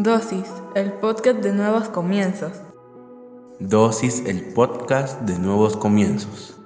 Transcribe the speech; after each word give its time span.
Dosis, 0.00 0.46
el 0.76 0.92
podcast 0.92 1.40
de 1.40 1.52
nuevos 1.52 1.88
comienzos. 1.88 2.52
Dosis, 3.58 4.22
el 4.26 4.54
podcast 4.54 5.22
de 5.22 5.40
nuevos 5.40 5.76
comienzos. 5.76 6.56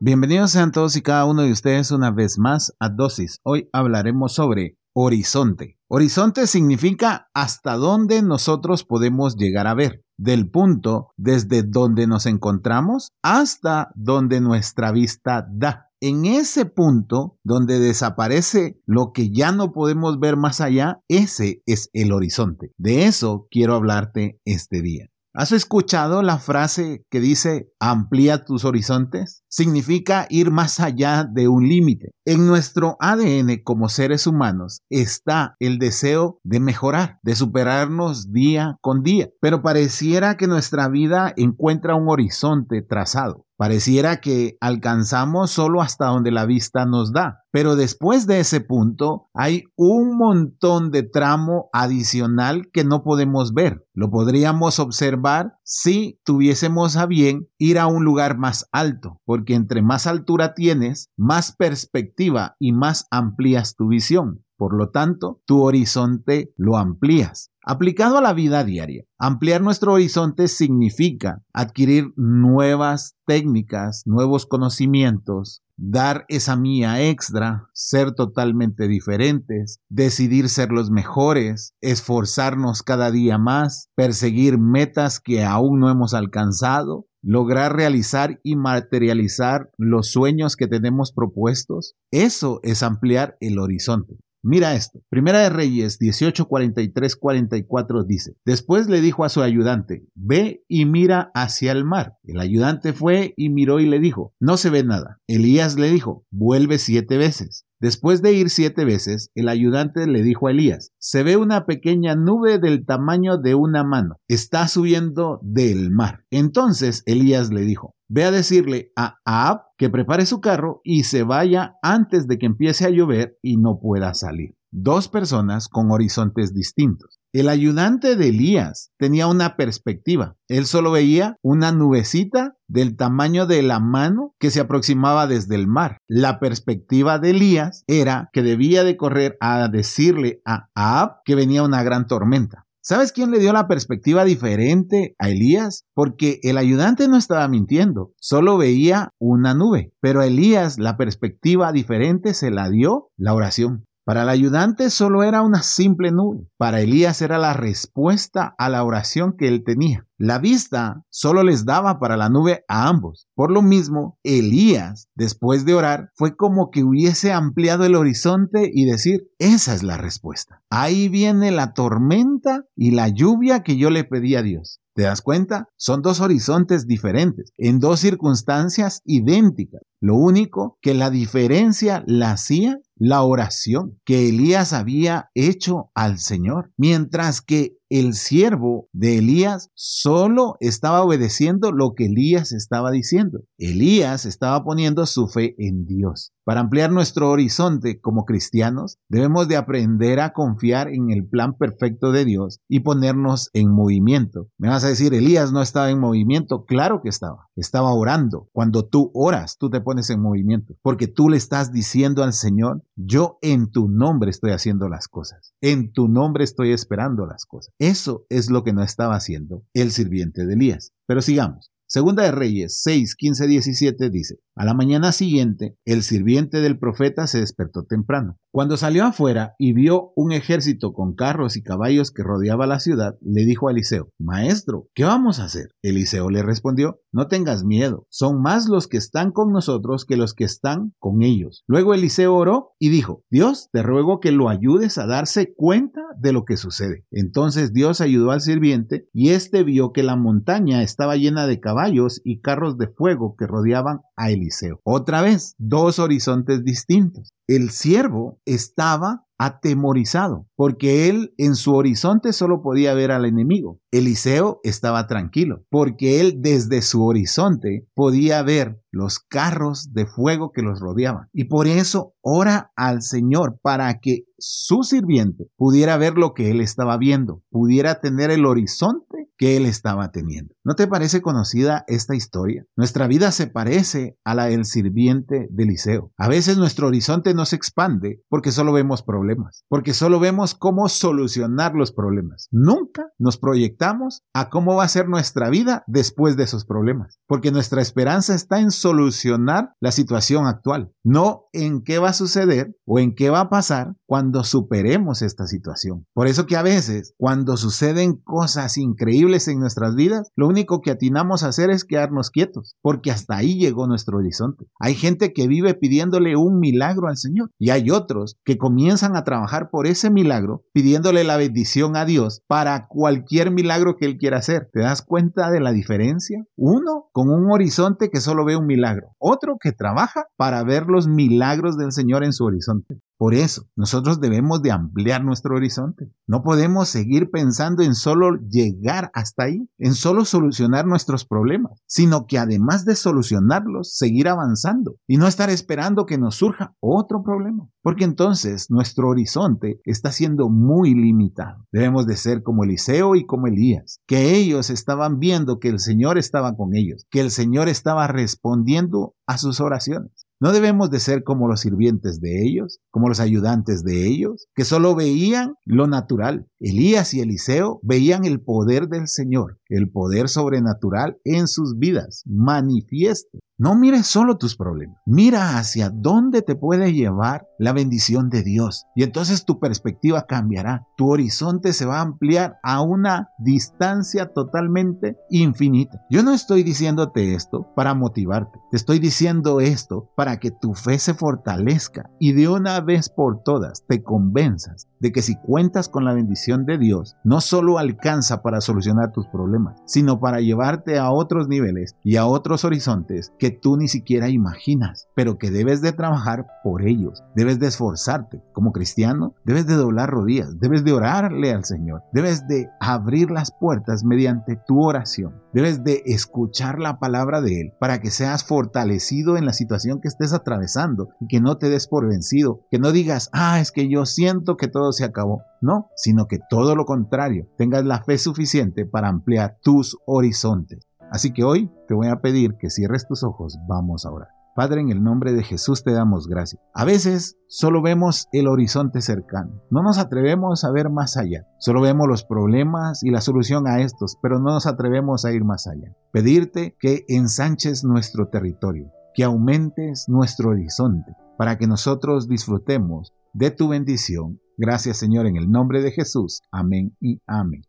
Bienvenidos 0.00 0.50
sean 0.50 0.72
todos 0.72 0.96
y 0.96 1.02
cada 1.02 1.24
uno 1.24 1.42
de 1.42 1.52
ustedes 1.52 1.92
una 1.92 2.10
vez 2.10 2.36
más 2.36 2.74
a 2.80 2.88
Dosis. 2.88 3.38
Hoy 3.44 3.68
hablaremos 3.72 4.34
sobre 4.34 4.76
horizonte. 4.92 5.78
Horizonte 5.86 6.48
significa 6.48 7.28
hasta 7.32 7.76
dónde 7.76 8.22
nosotros 8.22 8.82
podemos 8.82 9.36
llegar 9.36 9.68
a 9.68 9.74
ver, 9.74 10.02
del 10.16 10.50
punto 10.50 11.12
desde 11.16 11.62
donde 11.62 12.08
nos 12.08 12.26
encontramos 12.26 13.12
hasta 13.22 13.92
donde 13.94 14.40
nuestra 14.40 14.90
vista 14.90 15.46
da 15.48 15.92
en 16.08 16.24
ese 16.24 16.66
punto 16.66 17.38
donde 17.42 17.80
desaparece 17.80 18.80
lo 18.86 19.10
que 19.12 19.30
ya 19.30 19.50
no 19.50 19.72
podemos 19.72 20.20
ver 20.20 20.36
más 20.36 20.60
allá, 20.60 21.00
ese 21.08 21.62
es 21.66 21.90
el 21.94 22.12
horizonte. 22.12 22.72
De 22.76 23.06
eso 23.06 23.48
quiero 23.50 23.74
hablarte 23.74 24.40
este 24.44 24.82
día. 24.82 25.06
¿Has 25.34 25.52
escuchado 25.52 26.22
la 26.22 26.38
frase 26.38 27.04
que 27.10 27.20
dice 27.20 27.72
amplía 27.80 28.44
tus 28.44 28.64
horizontes? 28.64 29.42
Significa 29.56 30.26
ir 30.28 30.50
más 30.50 30.80
allá 30.80 31.24
de 31.24 31.48
un 31.48 31.66
límite. 31.66 32.10
En 32.26 32.46
nuestro 32.46 32.98
ADN 33.00 33.62
como 33.64 33.88
seres 33.88 34.26
humanos 34.26 34.82
está 34.90 35.56
el 35.60 35.78
deseo 35.78 36.40
de 36.44 36.60
mejorar, 36.60 37.20
de 37.22 37.34
superarnos 37.34 38.32
día 38.32 38.76
con 38.82 39.02
día, 39.02 39.30
pero 39.40 39.62
pareciera 39.62 40.36
que 40.36 40.46
nuestra 40.46 40.90
vida 40.90 41.32
encuentra 41.38 41.94
un 41.94 42.10
horizonte 42.10 42.82
trazado. 42.82 43.46
Pareciera 43.58 44.20
que 44.20 44.58
alcanzamos 44.60 45.50
solo 45.50 45.80
hasta 45.80 46.06
donde 46.06 46.30
la 46.30 46.44
vista 46.44 46.84
nos 46.84 47.12
da, 47.12 47.44
pero 47.50 47.74
después 47.74 48.26
de 48.26 48.40
ese 48.40 48.60
punto 48.60 49.30
hay 49.32 49.64
un 49.76 50.18
montón 50.18 50.90
de 50.90 51.02
tramo 51.04 51.70
adicional 51.72 52.68
que 52.70 52.84
no 52.84 53.02
podemos 53.02 53.54
ver. 53.54 53.86
Lo 53.94 54.10
podríamos 54.10 54.78
observar 54.78 55.54
si 55.62 56.20
tuviésemos 56.22 56.98
a 56.98 57.06
bien 57.06 57.48
ir 57.56 57.78
a 57.78 57.86
un 57.86 58.04
lugar 58.04 58.36
más 58.36 58.68
alto, 58.72 59.22
entre 59.54 59.82
más 59.82 60.06
altura 60.06 60.54
tienes, 60.54 61.10
más 61.16 61.54
perspectiva 61.56 62.56
y 62.58 62.72
más 62.72 63.06
amplías 63.10 63.76
tu 63.76 63.88
visión. 63.88 64.44
Por 64.56 64.74
lo 64.74 64.88
tanto, 64.88 65.42
tu 65.44 65.62
horizonte 65.62 66.52
lo 66.56 66.78
amplías. 66.78 67.50
Aplicado 67.62 68.16
a 68.18 68.22
la 68.22 68.32
vida 68.32 68.64
diaria, 68.64 69.04
ampliar 69.18 69.60
nuestro 69.60 69.92
horizonte 69.94 70.48
significa 70.48 71.42
adquirir 71.52 72.12
nuevas 72.16 73.16
técnicas, 73.26 74.02
nuevos 74.06 74.46
conocimientos, 74.46 75.62
dar 75.76 76.24
esa 76.28 76.56
mía 76.56 77.02
extra, 77.02 77.68
ser 77.74 78.12
totalmente 78.12 78.88
diferentes, 78.88 79.80
decidir 79.88 80.48
ser 80.48 80.70
los 80.70 80.90
mejores, 80.90 81.74
esforzarnos 81.80 82.82
cada 82.82 83.10
día 83.10 83.36
más, 83.36 83.90
perseguir 83.94 84.58
metas 84.58 85.20
que 85.20 85.44
aún 85.44 85.80
no 85.80 85.90
hemos 85.90 86.14
alcanzado, 86.14 87.06
lograr 87.26 87.74
realizar 87.74 88.38
y 88.44 88.54
materializar 88.54 89.70
los 89.76 90.12
sueños 90.12 90.54
que 90.54 90.68
tenemos 90.68 91.12
propuestos. 91.12 91.96
Eso 92.12 92.60
es 92.62 92.84
ampliar 92.84 93.36
el 93.40 93.58
horizonte. 93.58 94.16
Mira 94.44 94.76
esto. 94.76 95.00
Primera 95.08 95.40
de 95.40 95.50
Reyes 95.50 95.98
18, 95.98 96.46
43, 96.46 97.16
44 97.16 98.04
dice, 98.04 98.36
después 98.44 98.86
le 98.86 99.00
dijo 99.00 99.24
a 99.24 99.28
su 99.28 99.42
ayudante, 99.42 100.06
ve 100.14 100.62
y 100.68 100.84
mira 100.84 101.32
hacia 101.34 101.72
el 101.72 101.84
mar. 101.84 102.14
El 102.22 102.38
ayudante 102.38 102.92
fue 102.92 103.34
y 103.36 103.50
miró 103.50 103.80
y 103.80 103.86
le 103.86 103.98
dijo, 103.98 104.32
no 104.38 104.56
se 104.56 104.70
ve 104.70 104.84
nada. 104.84 105.18
Elías 105.26 105.76
le 105.76 105.90
dijo, 105.90 106.24
vuelve 106.30 106.78
siete 106.78 107.16
veces. 107.16 107.65
Después 107.78 108.22
de 108.22 108.32
ir 108.32 108.48
siete 108.48 108.84
veces, 108.84 109.30
el 109.34 109.48
ayudante 109.48 110.06
le 110.06 110.22
dijo 110.22 110.48
a 110.48 110.50
Elías, 110.50 110.92
se 110.98 111.22
ve 111.22 111.36
una 111.36 111.66
pequeña 111.66 112.14
nube 112.14 112.58
del 112.58 112.86
tamaño 112.86 113.36
de 113.36 113.54
una 113.54 113.84
mano. 113.84 114.16
Está 114.28 114.66
subiendo 114.66 115.38
del 115.42 115.90
mar. 115.90 116.24
Entonces 116.30 117.02
Elías 117.04 117.52
le 117.52 117.62
dijo, 117.62 117.94
ve 118.08 118.24
a 118.24 118.30
decirle 118.30 118.92
a 118.96 119.18
Ahab 119.24 119.62
que 119.76 119.90
prepare 119.90 120.24
su 120.24 120.40
carro 120.40 120.80
y 120.84 121.04
se 121.04 121.22
vaya 121.22 121.76
antes 121.82 122.26
de 122.26 122.38
que 122.38 122.46
empiece 122.46 122.86
a 122.86 122.90
llover 122.90 123.38
y 123.42 123.58
no 123.58 123.78
pueda 123.78 124.14
salir. 124.14 124.54
Dos 124.78 125.08
personas 125.08 125.68
con 125.68 125.90
horizontes 125.90 126.52
distintos. 126.52 127.18
El 127.32 127.48
ayudante 127.48 128.14
de 128.14 128.28
Elías 128.28 128.90
tenía 128.98 129.26
una 129.26 129.56
perspectiva. 129.56 130.36
Él 130.48 130.66
solo 130.66 130.90
veía 130.90 131.38
una 131.40 131.72
nubecita 131.72 132.58
del 132.68 132.94
tamaño 132.94 133.46
de 133.46 133.62
la 133.62 133.80
mano 133.80 134.34
que 134.38 134.50
se 134.50 134.60
aproximaba 134.60 135.26
desde 135.26 135.54
el 135.54 135.66
mar. 135.66 135.96
La 136.06 136.40
perspectiva 136.40 137.18
de 137.18 137.30
Elías 137.30 137.84
era 137.86 138.28
que 138.34 138.42
debía 138.42 138.84
de 138.84 138.98
correr 138.98 139.38
a 139.40 139.66
decirle 139.68 140.42
a 140.44 140.68
Ahab 140.74 141.22
que 141.24 141.34
venía 141.34 141.62
una 141.62 141.82
gran 141.82 142.06
tormenta. 142.06 142.66
¿Sabes 142.82 143.12
quién 143.12 143.30
le 143.30 143.38
dio 143.38 143.54
la 143.54 143.68
perspectiva 143.68 144.26
diferente 144.26 145.16
a 145.18 145.30
Elías? 145.30 145.86
Porque 145.94 146.38
el 146.42 146.58
ayudante 146.58 147.08
no 147.08 147.16
estaba 147.16 147.48
mintiendo, 147.48 148.12
solo 148.20 148.58
veía 148.58 149.14
una 149.18 149.54
nube, 149.54 149.94
pero 150.00 150.20
a 150.20 150.26
Elías 150.26 150.78
la 150.78 150.98
perspectiva 150.98 151.72
diferente 151.72 152.34
se 152.34 152.50
la 152.50 152.68
dio 152.68 153.08
la 153.16 153.32
oración. 153.32 153.85
Para 154.06 154.22
el 154.22 154.28
ayudante 154.28 154.88
solo 154.90 155.24
era 155.24 155.42
una 155.42 155.64
simple 155.64 156.12
nube. 156.12 156.46
Para 156.56 156.80
Elías 156.80 157.22
era 157.22 157.38
la 157.38 157.54
respuesta 157.54 158.54
a 158.56 158.68
la 158.68 158.84
oración 158.84 159.34
que 159.36 159.48
él 159.48 159.64
tenía. 159.66 160.06
La 160.16 160.38
vista 160.38 161.02
solo 161.10 161.42
les 161.42 161.64
daba 161.64 161.98
para 161.98 162.16
la 162.16 162.28
nube 162.28 162.64
a 162.68 162.86
ambos. 162.86 163.26
Por 163.34 163.50
lo 163.50 163.62
mismo, 163.62 164.16
Elías, 164.22 165.08
después 165.16 165.64
de 165.64 165.74
orar, 165.74 166.12
fue 166.14 166.36
como 166.36 166.70
que 166.70 166.84
hubiese 166.84 167.32
ampliado 167.32 167.84
el 167.84 167.96
horizonte 167.96 168.70
y 168.72 168.84
decir, 168.84 169.28
esa 169.40 169.74
es 169.74 169.82
la 169.82 169.96
respuesta. 169.96 170.62
Ahí 170.70 171.08
viene 171.08 171.50
la 171.50 171.72
tormenta 171.72 172.62
y 172.76 172.92
la 172.92 173.08
lluvia 173.08 173.64
que 173.64 173.76
yo 173.76 173.90
le 173.90 174.04
pedí 174.04 174.36
a 174.36 174.42
Dios. 174.42 174.80
¿Te 174.94 175.02
das 175.02 175.20
cuenta? 175.20 175.68
Son 175.76 176.00
dos 176.00 176.20
horizontes 176.20 176.86
diferentes, 176.86 177.52
en 177.58 177.80
dos 177.80 178.00
circunstancias 178.00 179.02
idénticas. 179.04 179.82
Lo 180.00 180.14
único 180.14 180.78
que 180.80 180.94
la 180.94 181.10
diferencia 181.10 182.02
la 182.06 182.30
hacía 182.30 182.78
la 182.96 183.22
oración 183.22 184.00
que 184.04 184.28
Elías 184.28 184.72
había 184.72 185.30
hecho 185.34 185.90
al 185.94 186.18
Señor, 186.18 186.72
mientras 186.76 187.40
que 187.40 187.76
el 187.88 188.14
siervo 188.14 188.88
de 188.92 189.18
Elías 189.18 189.70
solo 189.74 190.56
estaba 190.60 191.02
obedeciendo 191.02 191.72
lo 191.72 191.94
que 191.94 192.06
Elías 192.06 192.52
estaba 192.52 192.90
diciendo. 192.90 193.40
Elías 193.58 194.26
estaba 194.26 194.64
poniendo 194.64 195.06
su 195.06 195.28
fe 195.28 195.54
en 195.58 195.86
Dios. 195.86 196.32
Para 196.46 196.60
ampliar 196.60 196.92
nuestro 196.92 197.30
horizonte 197.30 198.00
como 198.00 198.24
cristianos, 198.24 198.98
debemos 199.08 199.48
de 199.48 199.56
aprender 199.56 200.20
a 200.20 200.32
confiar 200.32 200.86
en 200.86 201.10
el 201.10 201.26
plan 201.26 201.56
perfecto 201.58 202.12
de 202.12 202.24
Dios 202.24 202.60
y 202.68 202.80
ponernos 202.80 203.50
en 203.52 203.68
movimiento. 203.72 204.46
Me 204.56 204.68
vas 204.68 204.84
a 204.84 204.88
decir, 204.88 205.12
Elías 205.12 205.50
no 205.52 205.60
estaba 205.60 205.90
en 205.90 205.98
movimiento. 205.98 206.64
Claro 206.64 207.00
que 207.02 207.08
estaba. 207.08 207.48
Estaba 207.56 207.92
orando. 207.92 208.48
Cuando 208.52 208.84
tú 208.84 209.10
oras, 209.12 209.56
tú 209.58 209.70
te 209.70 209.80
pones 209.80 210.08
en 210.10 210.22
movimiento, 210.22 210.74
porque 210.82 211.08
tú 211.08 211.30
le 211.30 211.36
estás 211.36 211.72
diciendo 211.72 212.22
al 212.22 212.32
Señor, 212.32 212.84
yo 212.94 213.38
en 213.42 213.72
tu 213.72 213.88
nombre 213.88 214.30
estoy 214.30 214.52
haciendo 214.52 214.88
las 214.88 215.08
cosas. 215.08 215.52
En 215.60 215.92
tu 215.92 216.06
nombre 216.06 216.44
estoy 216.44 216.70
esperando 216.70 217.26
las 217.26 217.44
cosas. 217.44 217.74
Eso 217.78 218.24
es 218.30 218.50
lo 218.50 218.64
que 218.64 218.72
no 218.72 218.82
estaba 218.82 219.16
haciendo 219.16 219.64
el 219.74 219.92
sirviente 219.92 220.46
de 220.46 220.54
Elías. 220.54 220.92
Pero 221.06 221.20
sigamos. 221.20 221.72
Segunda 221.86 222.24
de 222.24 222.32
Reyes 222.32 222.80
6, 222.82 223.14
15, 223.14 223.46
17 223.46 224.10
dice, 224.10 224.36
a 224.56 224.64
la 224.64 224.72
mañana 224.72 225.12
siguiente, 225.12 225.76
el 225.84 226.02
sirviente 226.02 226.60
del 226.60 226.78
profeta 226.78 227.26
se 227.26 227.40
despertó 227.40 227.84
temprano. 227.84 228.38
Cuando 228.50 228.78
salió 228.78 229.04
afuera 229.04 229.54
y 229.58 229.74
vio 229.74 230.12
un 230.16 230.32
ejército 230.32 230.94
con 230.94 231.14
carros 231.14 231.58
y 231.58 231.62
caballos 231.62 232.10
que 232.10 232.22
rodeaba 232.22 232.66
la 232.66 232.80
ciudad, 232.80 233.16
le 233.20 233.44
dijo 233.44 233.68
a 233.68 233.72
Eliseo, 233.72 234.08
Maestro, 234.18 234.88
¿qué 234.94 235.04
vamos 235.04 235.40
a 235.40 235.44
hacer? 235.44 235.68
Eliseo 235.82 236.30
le 236.30 236.42
respondió, 236.42 237.00
No 237.12 237.26
tengas 237.26 237.64
miedo, 237.64 238.06
son 238.08 238.40
más 238.40 238.66
los 238.66 238.88
que 238.88 238.96
están 238.96 239.30
con 239.30 239.52
nosotros 239.52 240.06
que 240.06 240.16
los 240.16 240.32
que 240.32 240.44
están 240.44 240.94
con 240.98 241.22
ellos. 241.22 241.64
Luego 241.66 241.92
Eliseo 241.92 242.34
oró 242.34 242.70
y 242.78 242.88
dijo, 242.88 243.24
Dios, 243.30 243.68
te 243.72 243.82
ruego 243.82 244.20
que 244.20 244.32
lo 244.32 244.48
ayudes 244.48 244.96
a 244.96 245.06
darse 245.06 245.52
cuenta 245.54 246.00
de 246.18 246.32
lo 246.32 246.46
que 246.46 246.56
sucede. 246.56 247.04
Entonces 247.10 247.74
Dios 247.74 248.00
ayudó 248.00 248.30
al 248.30 248.40
sirviente 248.40 249.06
y 249.12 249.32
éste 249.32 249.64
vio 249.64 249.92
que 249.92 250.02
la 250.02 250.16
montaña 250.16 250.82
estaba 250.82 251.16
llena 251.16 251.46
de 251.46 251.60
caballos 251.60 252.22
y 252.24 252.40
carros 252.40 252.78
de 252.78 252.88
fuego 252.88 253.36
que 253.38 253.46
rodeaban 253.46 254.00
a 254.16 254.30
Eliseo. 254.30 254.45
Otra 254.84 255.22
vez, 255.22 255.54
dos 255.58 255.98
horizontes 255.98 256.64
distintos. 256.64 257.32
El 257.46 257.70
siervo 257.70 258.40
estaba 258.44 259.26
atemorizado, 259.38 260.46
porque 260.56 261.08
él 261.08 261.34
en 261.36 261.56
su 261.56 261.74
horizonte 261.74 262.32
solo 262.32 262.62
podía 262.62 262.94
ver 262.94 263.12
al 263.12 263.26
enemigo. 263.26 263.80
Eliseo 263.90 264.60
estaba 264.62 265.06
tranquilo, 265.06 265.64
porque 265.70 266.20
él 266.20 266.36
desde 266.40 266.80
su 266.82 267.04
horizonte 267.04 267.86
podía 267.94 268.42
ver 268.42 268.80
los 268.90 269.18
carros 269.18 269.92
de 269.92 270.06
fuego 270.06 270.52
que 270.52 270.62
los 270.62 270.80
rodeaban. 270.80 271.28
Y 271.32 271.44
por 271.44 271.66
eso 271.66 272.14
ora 272.22 272.72
al 272.76 273.02
Señor 273.02 273.58
para 273.62 274.00
que 274.00 274.24
su 274.38 274.82
sirviente 274.82 275.48
pudiera 275.56 275.96
ver 275.98 276.14
lo 276.14 276.32
que 276.32 276.50
él 276.50 276.60
estaba 276.60 276.96
viendo, 276.96 277.42
pudiera 277.50 278.00
tener 278.00 278.30
el 278.30 278.46
horizonte 278.46 279.25
que 279.36 279.56
él 279.56 279.66
estaba 279.66 280.10
teniendo. 280.10 280.54
¿No 280.64 280.74
te 280.74 280.86
parece 280.86 281.20
conocida 281.20 281.84
esta 281.88 282.14
historia? 282.14 282.64
Nuestra 282.76 283.06
vida 283.06 283.30
se 283.32 283.46
parece 283.46 284.16
a 284.24 284.34
la 284.34 284.46
del 284.46 284.64
sirviente 284.64 285.48
de 285.50 285.64
Eliseo. 285.64 286.12
A 286.16 286.28
veces 286.28 286.56
nuestro 286.56 286.88
horizonte 286.88 287.34
no 287.34 287.44
se 287.44 287.56
expande 287.56 288.22
porque 288.28 288.52
solo 288.52 288.72
vemos 288.72 289.02
problemas, 289.02 289.64
porque 289.68 289.94
solo 289.94 290.20
vemos 290.20 290.54
cómo 290.54 290.88
solucionar 290.88 291.74
los 291.74 291.92
problemas. 291.92 292.48
Nunca 292.50 293.06
nos 293.18 293.36
proyectamos 293.36 294.22
a 294.32 294.48
cómo 294.48 294.76
va 294.76 294.84
a 294.84 294.88
ser 294.88 295.08
nuestra 295.08 295.50
vida 295.50 295.84
después 295.86 296.36
de 296.36 296.44
esos 296.44 296.64
problemas, 296.64 297.18
porque 297.26 297.52
nuestra 297.52 297.82
esperanza 297.82 298.34
está 298.34 298.60
en 298.60 298.70
solucionar 298.70 299.72
la 299.80 299.92
situación 299.92 300.46
actual, 300.46 300.92
no 301.04 301.44
en 301.52 301.82
qué 301.82 301.98
va 301.98 302.10
a 302.10 302.14
suceder 302.14 302.74
o 302.86 302.98
en 302.98 303.14
qué 303.14 303.30
va 303.30 303.40
a 303.40 303.50
pasar 303.50 303.94
cuando 304.06 304.44
superemos 304.44 305.22
esta 305.22 305.46
situación. 305.46 306.06
Por 306.14 306.26
eso 306.26 306.46
que 306.46 306.56
a 306.56 306.62
veces, 306.62 307.14
cuando 307.18 307.56
suceden 307.56 308.16
cosas 308.16 308.78
increíbles 308.78 309.25
en 309.26 309.58
nuestras 309.58 309.96
vidas, 309.96 310.30
lo 310.36 310.46
único 310.46 310.80
que 310.80 310.92
atinamos 310.92 311.42
a 311.42 311.48
hacer 311.48 311.70
es 311.70 311.84
quedarnos 311.84 312.30
quietos, 312.30 312.76
porque 312.80 313.10
hasta 313.10 313.36
ahí 313.36 313.58
llegó 313.58 313.88
nuestro 313.88 314.18
horizonte. 314.18 314.66
Hay 314.78 314.94
gente 314.94 315.32
que 315.32 315.48
vive 315.48 315.74
pidiéndole 315.74 316.36
un 316.36 316.60
milagro 316.60 317.08
al 317.08 317.16
Señor 317.16 317.50
y 317.58 317.70
hay 317.70 317.90
otros 317.90 318.38
que 318.44 318.56
comienzan 318.56 319.16
a 319.16 319.24
trabajar 319.24 319.68
por 319.70 319.86
ese 319.86 320.10
milagro 320.10 320.62
pidiéndole 320.72 321.24
la 321.24 321.36
bendición 321.36 321.96
a 321.96 322.04
Dios 322.04 322.42
para 322.46 322.86
cualquier 322.86 323.50
milagro 323.50 323.96
que 323.96 324.06
Él 324.06 324.16
quiera 324.16 324.38
hacer. 324.38 324.68
¿Te 324.72 324.80
das 324.80 325.02
cuenta 325.02 325.50
de 325.50 325.60
la 325.60 325.72
diferencia? 325.72 326.44
Uno 326.56 327.08
con 327.12 327.28
un 327.28 327.50
horizonte 327.50 328.10
que 328.10 328.20
solo 328.20 328.44
ve 328.44 328.56
un 328.56 328.66
milagro, 328.66 329.08
otro 329.18 329.56
que 329.60 329.72
trabaja 329.72 330.26
para 330.36 330.62
ver 330.62 330.86
los 330.86 331.08
milagros 331.08 331.76
del 331.76 331.90
Señor 331.90 332.22
en 332.22 332.32
su 332.32 332.44
horizonte. 332.44 333.00
Por 333.18 333.32
eso, 333.32 333.66
nosotros 333.76 334.20
debemos 334.20 334.60
de 334.60 334.72
ampliar 334.72 335.24
nuestro 335.24 335.56
horizonte. 335.56 336.12
No 336.26 336.42
podemos 336.42 336.90
seguir 336.90 337.30
pensando 337.30 337.82
en 337.82 337.94
solo 337.94 338.36
llegar 338.50 339.10
hasta 339.14 339.44
ahí, 339.44 339.66
en 339.78 339.94
solo 339.94 340.26
solucionar 340.26 340.86
nuestros 340.86 341.24
problemas, 341.24 341.80
sino 341.86 342.26
que 342.26 342.38
además 342.38 342.84
de 342.84 342.94
solucionarlos, 342.94 343.96
seguir 343.96 344.28
avanzando 344.28 344.96
y 345.06 345.16
no 345.16 345.28
estar 345.28 345.48
esperando 345.48 346.04
que 346.04 346.18
nos 346.18 346.36
surja 346.36 346.74
otro 346.78 347.22
problema, 347.22 347.66
porque 347.82 348.04
entonces 348.04 348.70
nuestro 348.70 349.08
horizonte 349.08 349.80
está 349.84 350.12
siendo 350.12 350.50
muy 350.50 350.94
limitado. 350.94 351.64
Debemos 351.72 352.06
de 352.06 352.16
ser 352.16 352.42
como 352.42 352.64
Eliseo 352.64 353.16
y 353.16 353.24
como 353.24 353.46
Elías, 353.46 354.00
que 354.06 354.34
ellos 354.34 354.68
estaban 354.68 355.18
viendo 355.18 355.58
que 355.58 355.68
el 355.68 355.78
Señor 355.78 356.18
estaba 356.18 356.54
con 356.54 356.74
ellos, 356.74 357.06
que 357.10 357.20
el 357.20 357.30
Señor 357.30 357.68
estaba 357.68 358.06
respondiendo 358.08 359.14
a 359.26 359.38
sus 359.38 359.60
oraciones. 359.60 360.25
No 360.38 360.52
debemos 360.52 360.90
de 360.90 361.00
ser 361.00 361.24
como 361.24 361.48
los 361.48 361.60
sirvientes 361.60 362.20
de 362.20 362.46
ellos, 362.46 362.80
como 362.90 363.08
los 363.08 363.20
ayudantes 363.20 363.84
de 363.84 364.06
ellos, 364.06 364.48
que 364.54 364.64
solo 364.64 364.94
veían 364.94 365.54
lo 365.64 365.86
natural. 365.86 366.46
Elías 366.58 367.12
y 367.12 367.20
Eliseo 367.20 367.80
veían 367.82 368.24
el 368.24 368.40
poder 368.40 368.88
del 368.88 369.08
Señor, 369.08 369.58
el 369.68 369.90
poder 369.90 370.28
sobrenatural 370.28 371.18
en 371.24 371.48
sus 371.48 371.78
vidas, 371.78 372.22
manifiesto. 372.26 373.38
No 373.58 373.74
mires 373.74 374.06
solo 374.06 374.36
tus 374.36 374.54
problemas, 374.54 374.98
mira 375.06 375.56
hacia 375.56 375.88
dónde 375.88 376.42
te 376.42 376.56
puede 376.56 376.92
llevar 376.92 377.46
la 377.58 377.72
bendición 377.72 378.28
de 378.28 378.42
Dios. 378.42 378.84
Y 378.94 379.02
entonces 379.02 379.46
tu 379.46 379.58
perspectiva 379.60 380.26
cambiará, 380.26 380.86
tu 380.98 381.10
horizonte 381.10 381.72
se 381.72 381.86
va 381.86 381.98
a 381.98 382.02
ampliar 382.02 382.58
a 382.62 382.82
una 382.82 383.30
distancia 383.38 384.30
totalmente 384.34 385.16
infinita. 385.30 386.04
Yo 386.10 386.22
no 386.22 386.34
estoy 386.34 386.64
diciéndote 386.64 387.34
esto 387.34 387.66
para 387.74 387.94
motivarte, 387.94 388.58
te 388.70 388.76
estoy 388.76 388.98
diciendo 388.98 389.60
esto 389.60 390.10
para 390.16 390.38
que 390.38 390.50
tu 390.50 390.74
fe 390.74 390.98
se 390.98 391.14
fortalezca 391.14 392.10
y 392.20 392.32
de 392.32 392.48
una 392.48 392.82
vez 392.82 393.08
por 393.08 393.42
todas 393.42 393.84
te 393.88 394.02
convenzas 394.02 394.86
de 395.00 395.12
que 395.12 395.22
si 395.22 395.34
cuentas 395.36 395.88
con 395.88 396.04
la 396.04 396.12
de 396.54 396.78
Dios, 396.78 397.16
no 397.24 397.40
solo 397.40 397.78
alcanza 397.78 398.40
para 398.40 398.60
solucionar 398.60 399.10
tus 399.10 399.26
problemas, 399.26 399.82
sino 399.84 400.20
para 400.20 400.40
llevarte 400.40 400.96
a 400.98 401.10
otros 401.10 401.48
niveles 401.48 401.96
y 402.04 402.16
a 402.16 402.26
otros 402.26 402.64
horizontes 402.64 403.32
que 403.38 403.50
tú 403.50 403.76
ni 403.76 403.88
siquiera 403.88 404.28
imaginas, 404.28 405.08
pero 405.16 405.38
que 405.38 405.50
debes 405.50 405.82
de 405.82 405.92
trabajar 405.92 406.46
por 406.62 406.86
ellos, 406.86 407.24
debes 407.34 407.58
de 407.58 407.66
esforzarte. 407.66 408.42
Como 408.52 408.70
cristiano, 408.70 409.34
debes 409.44 409.66
de 409.66 409.74
doblar 409.74 410.10
rodillas, 410.10 410.60
debes 410.60 410.84
de 410.84 410.92
orarle 410.92 411.52
al 411.52 411.64
Señor, 411.64 412.02
debes 412.12 412.46
de 412.46 412.68
abrir 412.80 413.32
las 413.32 413.50
puertas 413.50 414.04
mediante 414.04 414.56
tu 414.68 414.84
oración, 414.84 415.34
debes 415.56 415.82
de 415.84 416.02
escuchar 416.04 416.78
la 416.78 416.98
palabra 416.98 417.40
de 417.40 417.62
Él 417.62 417.72
para 417.80 417.98
que 418.02 418.10
seas 418.10 418.44
fortalecido 418.44 419.38
en 419.38 419.46
la 419.46 419.54
situación 419.54 420.02
que 420.02 420.08
estés 420.08 420.34
atravesando 420.34 421.08
y 421.18 421.28
que 421.28 421.40
no 421.40 421.56
te 421.56 421.70
des 421.70 421.88
por 421.88 422.06
vencido, 422.06 422.66
que 422.70 422.78
no 422.78 422.92
digas, 422.92 423.30
ah, 423.32 423.58
es 423.58 423.72
que 423.72 423.88
yo 423.88 424.04
siento 424.04 424.58
que 424.58 424.68
todo 424.68 424.92
se 424.92 425.04
acabó. 425.04 425.40
No, 425.62 425.88
sino 425.96 426.26
que 426.26 426.38
todo 426.50 426.76
lo 426.76 426.84
contrario, 426.84 427.48
tengas 427.56 427.86
la 427.86 428.04
fe 428.04 428.18
suficiente 428.18 428.84
para 428.84 429.08
ampliar 429.08 429.56
tus 429.62 429.96
horizontes. 430.04 430.86
Así 431.10 431.32
que 431.32 431.42
hoy 431.42 431.70
te 431.88 431.94
voy 431.94 432.08
a 432.08 432.20
pedir 432.20 432.58
que 432.58 432.68
cierres 432.68 433.06
tus 433.08 433.24
ojos, 433.24 433.56
vamos 433.66 434.04
a 434.04 434.10
orar. 434.10 434.28
Padre, 434.56 434.80
en 434.80 434.90
el 434.90 435.02
nombre 435.02 435.32
de 435.32 435.44
Jesús 435.44 435.84
te 435.84 435.92
damos 435.92 436.26
gracias. 436.26 436.60
A 436.74 436.84
veces 436.84 437.36
solo 437.46 437.82
vemos 437.82 438.26
el 438.32 438.48
horizonte 438.48 439.02
cercano, 439.02 439.62
no 439.70 439.82
nos 439.82 439.98
atrevemos 439.98 440.64
a 440.64 440.72
ver 440.72 440.90
más 440.90 441.16
allá, 441.16 441.46
solo 441.60 441.82
vemos 441.82 442.08
los 442.08 442.24
problemas 442.24 443.04
y 443.04 443.10
la 443.10 443.20
solución 443.20 443.68
a 443.68 443.82
estos, 443.82 444.16
pero 444.20 444.38
no 444.38 444.46
nos 444.46 444.66
atrevemos 444.66 445.24
a 445.24 445.32
ir 445.32 445.44
más 445.44 445.68
allá. 445.68 445.94
Pedirte 446.12 446.74
que 446.80 447.04
ensanches 447.06 447.84
nuestro 447.84 448.28
territorio, 448.28 448.90
que 449.14 449.22
aumentes 449.22 450.06
nuestro 450.08 450.50
horizonte, 450.50 451.12
para 451.38 451.58
que 451.58 451.66
nosotros 451.66 452.26
disfrutemos 452.26 453.12
de 453.34 453.50
tu 453.50 453.68
bendición 453.68 454.40
Gracias 454.58 454.96
Señor 454.96 455.26
en 455.26 455.36
el 455.36 455.50
nombre 455.50 455.82
de 455.82 455.92
Jesús. 455.92 456.40
Amén 456.50 456.96
y 456.98 457.20
amén. 457.26 457.62